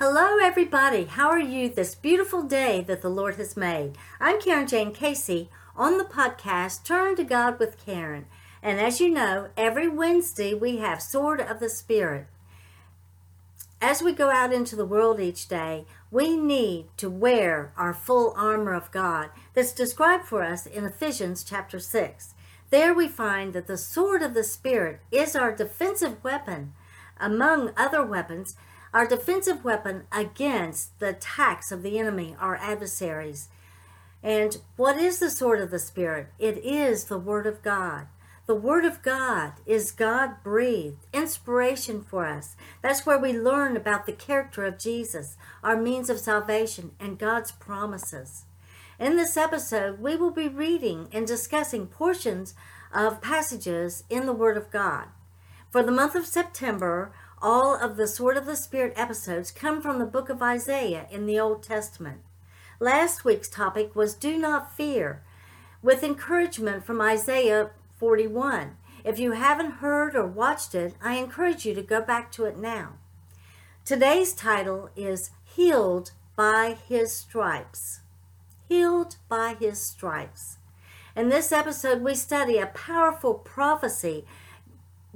[0.00, 1.06] Hello, everybody.
[1.06, 3.98] How are you this beautiful day that the Lord has made?
[4.20, 8.26] I'm Karen Jane Casey on the podcast Turn to God with Karen.
[8.62, 12.28] And as you know, every Wednesday we have Sword of the Spirit.
[13.82, 18.32] As we go out into the world each day, we need to wear our full
[18.36, 22.34] armor of God that's described for us in Ephesians chapter 6.
[22.70, 26.72] There we find that the sword of the Spirit is our defensive weapon,
[27.18, 28.54] among other weapons,
[28.92, 33.48] our defensive weapon against the attacks of the enemy, our adversaries.
[34.22, 36.28] And what is the sword of the Spirit?
[36.38, 38.06] It is the Word of God.
[38.46, 42.56] The Word of God is God breathed inspiration for us.
[42.80, 47.52] That's where we learn about the character of Jesus, our means of salvation, and God's
[47.52, 48.46] promises.
[48.98, 52.54] In this episode, we will be reading and discussing portions
[52.92, 55.08] of passages in the Word of God.
[55.70, 59.98] For the month of September, all of the Sword of the Spirit episodes come from
[59.98, 62.20] the book of Isaiah in the Old Testament.
[62.80, 65.22] Last week's topic was Do Not Fear,
[65.82, 68.76] with encouragement from Isaiah 41.
[69.04, 72.58] If you haven't heard or watched it, I encourage you to go back to it
[72.58, 72.94] now.
[73.84, 78.00] Today's title is Healed by His Stripes.
[78.68, 80.58] Healed by His Stripes.
[81.16, 84.24] In this episode, we study a powerful prophecy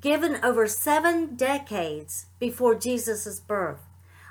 [0.00, 3.80] given over seven decades before Jesus' birth.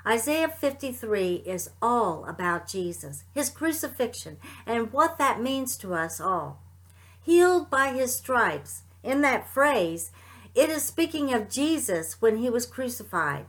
[0.06, 6.60] Isaiah 53 is all about Jesus, his crucifixion, and what that means to us all
[7.26, 8.82] healed by his stripes.
[9.02, 10.12] In that phrase,
[10.54, 13.46] it is speaking of Jesus when he was crucified.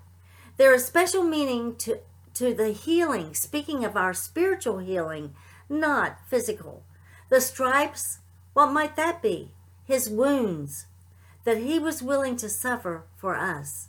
[0.58, 2.00] There is special meaning to,
[2.34, 5.36] to the healing, speaking of our spiritual healing,
[5.70, 6.84] not physical.
[7.30, 8.18] The stripes,
[8.54, 9.52] what might that be?
[9.86, 10.88] His wounds
[11.48, 13.88] that he was willing to suffer for us.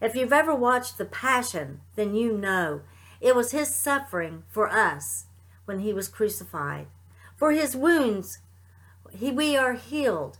[0.00, 2.82] If you've ever watched The Passion, then you know
[3.20, 5.24] it was his suffering for us
[5.64, 6.86] when he was crucified.
[7.36, 8.38] For his wounds,
[9.10, 10.38] he, we are healed.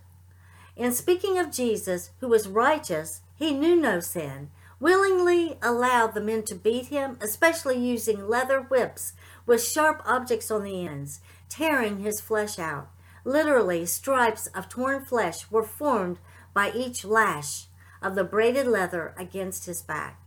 [0.77, 4.49] In speaking of Jesus, who was righteous, he knew no sin,
[4.79, 9.11] willingly allowed the men to beat him, especially using leather whips
[9.45, 12.87] with sharp objects on the ends, tearing his flesh out.
[13.25, 16.17] Literally, stripes of torn flesh were formed
[16.53, 17.67] by each lash
[18.01, 20.19] of the braided leather against his back.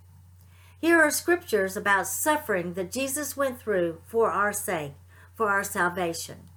[0.81, 4.95] Here are scriptures about suffering that Jesus went through for our sake,
[5.35, 6.49] for our salvation.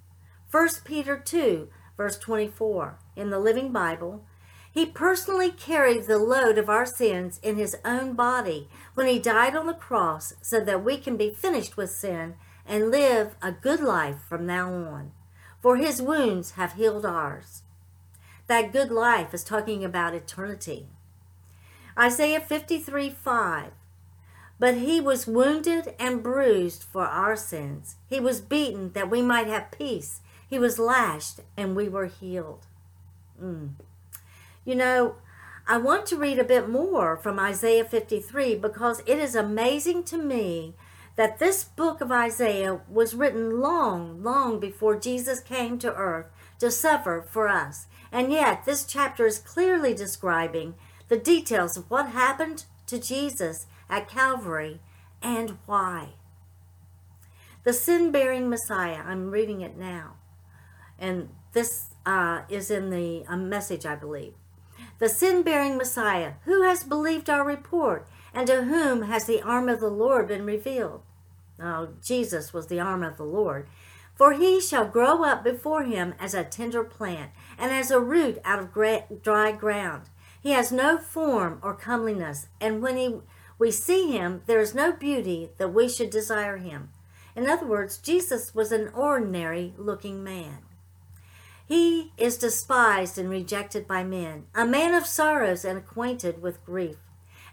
[0.50, 4.24] 1 Peter 2, verse 24, in the Living Bible,
[4.70, 9.56] he personally carried the load of our sins in his own body when he died
[9.56, 12.34] on the cross so that we can be finished with sin
[12.66, 15.12] and live a good life from now on.
[15.60, 17.62] For his wounds have healed ours.
[18.48, 20.86] That good life is talking about eternity.
[21.98, 23.72] Isaiah 53 5.
[24.58, 27.96] But he was wounded and bruised for our sins.
[28.08, 30.20] He was beaten that we might have peace.
[30.48, 32.66] He was lashed and we were healed.
[33.40, 33.74] Mm.
[34.64, 35.16] You know,
[35.66, 40.16] I want to read a bit more from Isaiah 53 because it is amazing to
[40.16, 40.74] me
[41.16, 46.26] that this book of Isaiah was written long, long before Jesus came to earth
[46.58, 47.86] to suffer for us.
[48.10, 50.74] And yet, this chapter is clearly describing
[51.08, 54.80] the details of what happened to Jesus at Calvary
[55.22, 56.10] and why.
[57.64, 60.14] The sin bearing Messiah, I'm reading it now,
[60.98, 64.34] and this uh, is in the uh, message, I believe.
[64.98, 69.68] The sin bearing Messiah, who has believed our report, and to whom has the arm
[69.68, 71.02] of the Lord been revealed?
[71.60, 73.66] Oh, Jesus was the arm of the Lord.
[74.14, 78.40] For he shall grow up before him as a tender plant, and as a root
[78.44, 80.02] out of dry ground.
[80.40, 83.16] He has no form or comeliness, and when he,
[83.58, 86.90] we see him, there is no beauty that we should desire him.
[87.34, 90.58] In other words, Jesus was an ordinary looking man.
[91.66, 96.96] He is despised and rejected by men, a man of sorrows and acquainted with grief.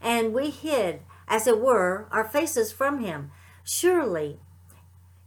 [0.02, 3.32] And we hid, as it were, our faces from him.
[3.64, 4.40] Surely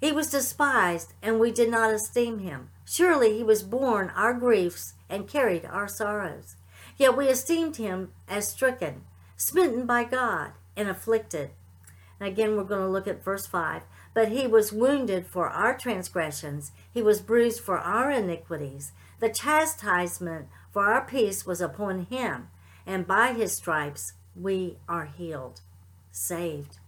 [0.01, 2.71] he was despised, and we did not esteem him.
[2.91, 6.57] Surely he was borne our griefs and carried our sorrows.
[6.97, 9.03] Yet we esteemed him as stricken,
[9.37, 11.51] smitten by God, and afflicted.
[12.19, 13.83] And again, we're going to look at verse 5.
[14.15, 18.93] But he was wounded for our transgressions, he was bruised for our iniquities.
[19.21, 22.49] The chastisement for our peace was upon him,
[22.87, 25.61] and by his stripes we are healed,
[26.11, 26.79] saved.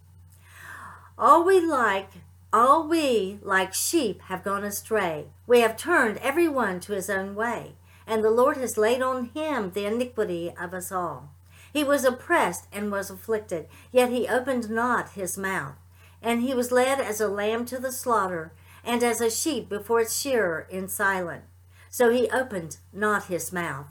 [1.18, 2.10] All we like,
[2.52, 5.26] all we like sheep have gone astray.
[5.46, 7.76] We have turned every one to his own way,
[8.06, 11.30] and the Lord has laid on him the iniquity of us all.
[11.72, 15.76] He was oppressed and was afflicted, yet he opened not his mouth.
[16.20, 18.52] And he was led as a lamb to the slaughter,
[18.84, 21.44] and as a sheep before its shearer in silence.
[21.88, 23.86] So he opened not his mouth.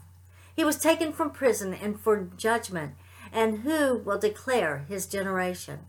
[0.54, 2.94] He was taken from prison and for judgment,
[3.32, 5.80] and who will declare his generation?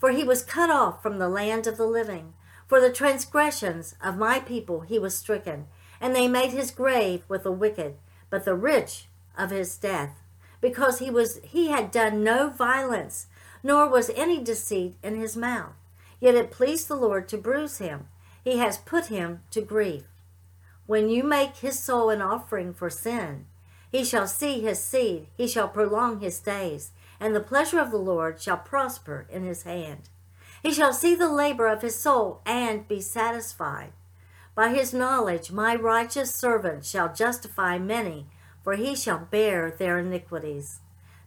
[0.00, 2.32] For he was cut off from the land of the living.
[2.66, 5.66] For the transgressions of my people he was stricken,
[6.00, 7.96] and they made his grave with the wicked,
[8.30, 10.22] but the rich of his death,
[10.60, 13.26] because he was he had done no violence,
[13.62, 15.74] nor was any deceit in his mouth.
[16.18, 18.08] Yet it pleased the Lord to bruise him.
[18.42, 20.04] He has put him to grief.
[20.86, 23.46] When you make his soul an offering for sin,
[23.90, 27.98] he shall see his seed, he shall prolong his days, and the pleasure of the
[27.98, 30.08] Lord shall prosper in his hand.
[30.62, 33.92] He shall see the labor of his soul and be satisfied.
[34.54, 38.26] By his knowledge my righteous servant shall justify many,
[38.62, 40.80] for he shall bear their iniquities.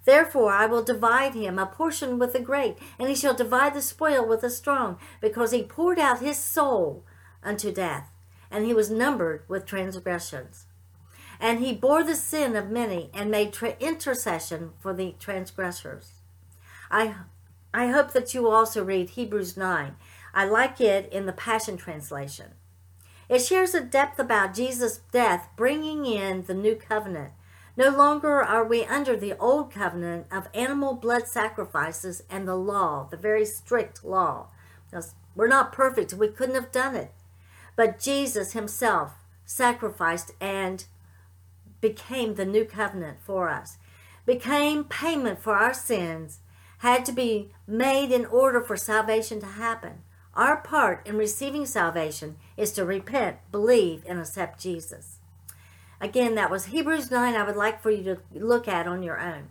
[0.06, 3.82] Therefore I will divide him a portion with the great, and he shall divide the
[3.82, 7.06] spoil with the strong, because he poured out his soul
[7.42, 8.12] unto death,
[8.52, 10.66] and he was numbered with transgressions.
[11.44, 16.14] And he bore the sin of many, and made tra- intercession for the transgressors.
[16.90, 17.16] I,
[17.72, 19.96] I hope that you also read Hebrews 9.
[20.34, 22.54] I like it in the Passion Translation.
[23.30, 27.34] It shares a depth about Jesus' death, bringing in the new covenant
[27.76, 33.08] no longer are we under the old covenant of animal blood sacrifices and the law,
[33.10, 34.48] the very strict law.
[34.86, 37.12] Because we're not perfect, we couldn't have done it.
[37.76, 39.14] But Jesus himself
[39.46, 40.86] sacrificed and
[41.84, 43.78] became the new covenant for us,
[44.26, 46.40] became payment for our sins,
[46.78, 50.02] had to be made in order for salvation to happen.
[50.34, 55.20] Our part in receiving salvation is to repent, believe, and accept Jesus.
[56.00, 57.36] Again, that was Hebrews 9.
[57.36, 59.50] I would like for you to look at on your own.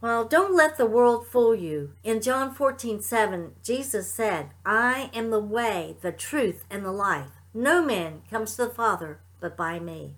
[0.00, 1.92] Well, don't let the world fool you.
[2.02, 7.32] In John 14, 7, Jesus said, I am the way, the truth, and the life.
[7.52, 10.14] No man comes to the Father but by me.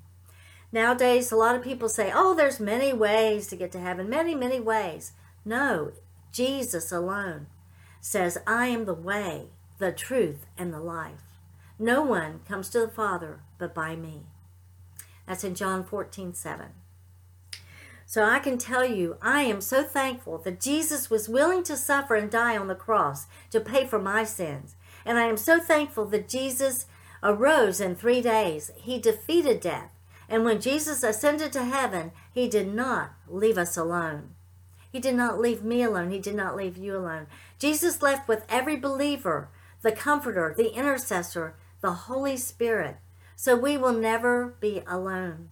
[0.73, 4.35] Nowadays, a lot of people say, oh, there's many ways to get to heaven, many,
[4.35, 5.13] many ways.
[5.45, 5.93] No,
[6.33, 7.47] Jesus alone
[8.01, 9.47] says, I am the way,
[9.79, 11.39] the truth, and the life.
[11.79, 14.23] No one comes to the Father but by me.
[15.27, 16.67] That's in John 14 7.
[18.07, 22.17] So I can tell you, I am so thankful that Jesus was willing to suffer
[22.17, 24.75] and die on the cross to pay for my sins.
[25.05, 26.87] And I am so thankful that Jesus
[27.23, 28.73] arose in three days.
[28.77, 29.90] He defeated death.
[30.31, 34.31] And when Jesus ascended to heaven, he did not leave us alone.
[34.91, 36.11] He did not leave me alone.
[36.11, 37.27] He did not leave you alone.
[37.59, 39.51] Jesus left with every believer
[39.83, 42.97] the Comforter, the Intercessor, the Holy Spirit
[43.41, 45.49] so we will never be alone.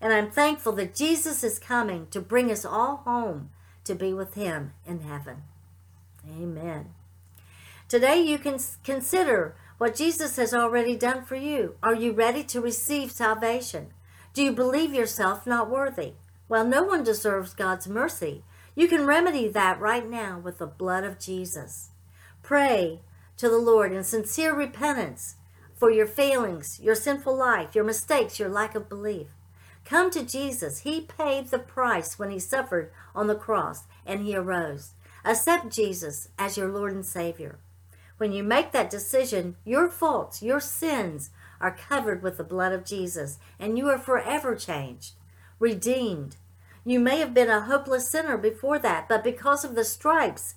[0.00, 3.50] And I'm thankful that Jesus is coming to bring us all home
[3.82, 5.42] to be with Him in heaven.
[6.24, 6.90] Amen.
[7.88, 11.74] Today you can consider what Jesus has already done for you.
[11.82, 13.88] Are you ready to receive salvation?
[14.34, 16.14] Do you believe yourself not worthy?
[16.48, 18.44] Well, no one deserves God's mercy.
[18.74, 21.90] You can remedy that right now with the blood of Jesus.
[22.42, 23.00] Pray
[23.36, 25.36] to the Lord in sincere repentance
[25.76, 29.28] for your failings, your sinful life, your mistakes, your lack of belief.
[29.84, 30.80] Come to Jesus.
[30.80, 34.92] He paid the price when he suffered on the cross and he arose.
[35.24, 37.58] Accept Jesus as your Lord and Savior.
[38.16, 41.30] When you make that decision, your faults, your sins
[41.62, 45.14] are covered with the blood of Jesus and you are forever changed,
[45.58, 46.36] redeemed.
[46.84, 50.56] You may have been a hopeless sinner before that, but because of the stripes,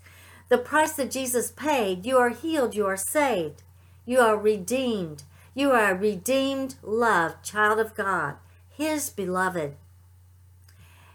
[0.50, 3.64] the price that Jesus paid, you are healed, you are saved.
[4.06, 5.24] You are redeemed.
[5.54, 8.36] You are a redeemed, loved child of God,
[8.70, 9.76] His beloved.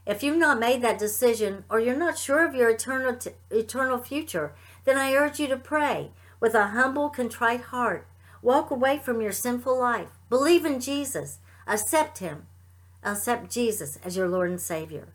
[0.06, 3.98] If you've not made that decision or you're not sure of your eternal, t- eternal
[3.98, 4.54] future,
[4.84, 8.06] then I urge you to pray with a humble, contrite heart.
[8.42, 10.08] Walk away from your sinful life.
[10.28, 11.38] Believe in Jesus.
[11.66, 12.46] Accept Him.
[13.04, 15.08] Accept Jesus as your Lord and Savior.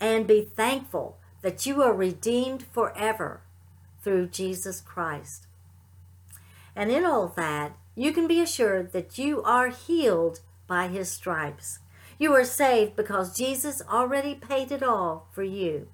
[0.00, 3.40] And be thankful that you are redeemed forever
[4.02, 5.46] through Jesus Christ.
[6.74, 11.78] And in all that, you can be assured that you are healed by his stripes.
[12.18, 15.88] You are saved because Jesus already paid it all for you.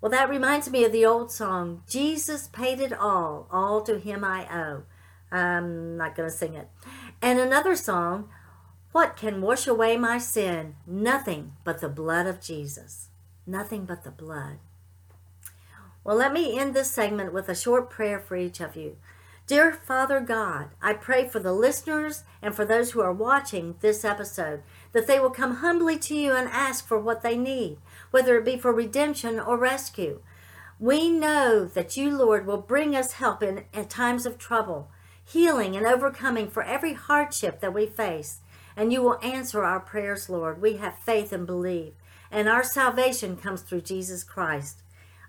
[0.00, 4.24] Well, that reminds me of the old song, Jesus paid it all, all to him
[4.24, 4.84] I owe.
[5.30, 6.68] I'm not going to sing it.
[7.20, 8.28] And another song,
[8.92, 10.76] What can wash away my sin?
[10.86, 13.08] Nothing but the blood of Jesus.
[13.46, 14.58] Nothing but the blood.
[16.04, 18.96] Well, let me end this segment with a short prayer for each of you.
[19.46, 24.04] Dear Father God, I pray for the listeners and for those who are watching this
[24.04, 27.78] episode that they will come humbly to you and ask for what they need,
[28.10, 30.20] whether it be for redemption or rescue.
[30.78, 34.90] We know that you, Lord, will bring us help in, in times of trouble,
[35.30, 38.40] healing and overcoming for every hardship that we face.
[38.76, 40.62] And you will answer our prayers, Lord.
[40.62, 41.94] We have faith and believe.
[42.30, 44.82] And our salvation comes through Jesus Christ.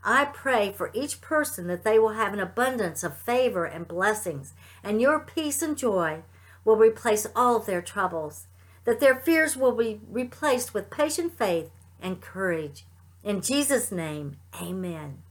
[0.03, 4.53] I pray for each person that they will have an abundance of favor and blessings,
[4.83, 6.21] and your peace and joy
[6.63, 8.47] will replace all of their troubles,
[8.85, 11.69] that their fears will be replaced with patient faith
[12.01, 12.85] and courage.
[13.23, 15.21] In Jesus' name, amen.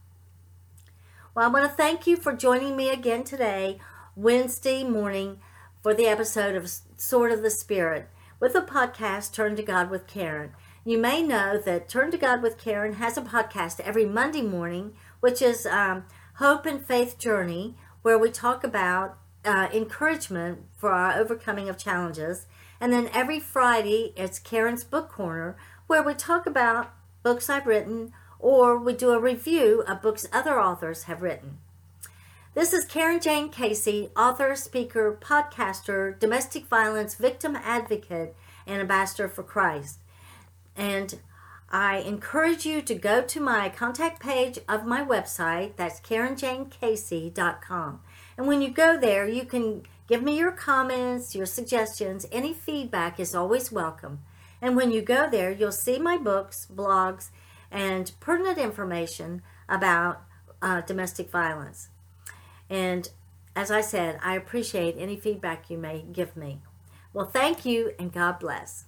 [1.33, 3.79] Well, I want to thank you for joining me again today,
[4.21, 5.39] Wednesday morning,
[5.81, 10.07] for the episode of Sword of the Spirit with the podcast Turn to God with
[10.07, 10.51] Karen.
[10.83, 14.91] You may know that Turn to God with Karen has a podcast every Monday morning,
[15.21, 21.17] which is um, Hope and Faith Journey, where we talk about uh, encouragement for our
[21.17, 22.45] overcoming of challenges.
[22.81, 25.55] And then every Friday, it's Karen's Book Corner,
[25.87, 26.91] where we talk about
[27.23, 31.59] books I've written or we do a review of books other authors have written.
[32.55, 39.43] This is Karen Jane Casey, author, speaker, podcaster, domestic violence victim advocate, and ambassador for
[39.43, 39.99] Christ.
[40.75, 41.19] And
[41.69, 45.75] I encourage you to go to my contact page of my website.
[45.75, 47.99] That's KarenJaneCasey.com.
[48.35, 52.25] And when you go there, you can give me your comments, your suggestions.
[52.31, 54.21] Any feedback is always welcome.
[54.59, 57.29] And when you go there, you'll see my books, blogs,
[57.69, 60.23] and pertinent information about
[60.63, 61.89] uh, domestic violence.
[62.69, 63.09] And
[63.55, 66.61] as I said, I appreciate any feedback you may give me.
[67.13, 68.85] Well, thank you and God bless.